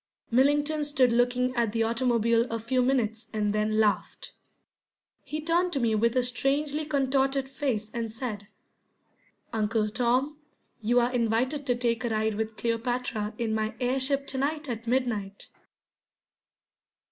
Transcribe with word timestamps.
Millington 0.31 0.83
stood 0.83 1.11
looking 1.11 1.55
at 1.55 1.73
the 1.73 1.83
automobile 1.83 2.45
a 2.49 2.57
few 2.57 2.81
minutes 2.81 3.27
and 3.33 3.53
then 3.53 3.79
laughed. 3.79 4.33
He 5.23 5.39
turned 5.39 5.71
to 5.73 5.79
me 5.79 5.93
with 5.93 6.15
a 6.17 6.23
strangely 6.23 6.85
contorted 6.85 7.47
face 7.47 7.91
and 7.93 8.11
said: 8.11 8.47
"Uncle 9.53 9.87
Tom, 9.89 10.39
you 10.81 10.99
are 10.99 11.13
invited 11.13 11.67
to 11.67 11.75
take 11.75 12.03
a 12.03 12.09
ride 12.09 12.33
with 12.33 12.57
Cleopatra 12.57 13.35
in 13.37 13.53
my 13.53 13.75
air 13.79 13.99
ship 13.99 14.25
to 14.25 14.39
night 14.39 14.67
at 14.67 14.87
midnight." 14.87 15.49